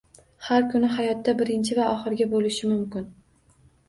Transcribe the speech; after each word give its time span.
Har 0.43 0.63
kuni 0.69 0.87
hayotda 0.93 1.35
birinchi 1.41 1.77
va 1.79 1.85
oxirgi 1.97 2.27
bo'lishi 2.31 2.71
mumkin. 2.71 3.05